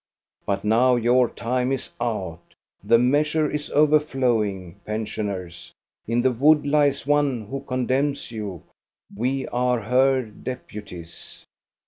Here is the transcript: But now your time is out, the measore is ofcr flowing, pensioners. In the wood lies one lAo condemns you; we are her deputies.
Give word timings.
But 0.47 0.63
now 0.65 0.95
your 0.95 1.29
time 1.29 1.71
is 1.71 1.91
out, 2.01 2.55
the 2.83 2.97
measore 2.97 3.47
is 3.53 3.69
ofcr 3.69 4.03
flowing, 4.03 4.79
pensioners. 4.83 5.73
In 6.07 6.23
the 6.23 6.31
wood 6.31 6.65
lies 6.65 7.05
one 7.05 7.51
lAo 7.51 7.59
condemns 7.67 8.31
you; 8.31 8.63
we 9.15 9.45
are 9.49 9.79
her 9.81 10.23
deputies. 10.23 11.45